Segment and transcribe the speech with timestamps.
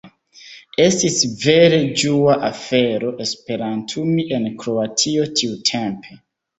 [0.85, 6.23] Estis vere ĝua afero esperantumi en Kroatio tiutempe.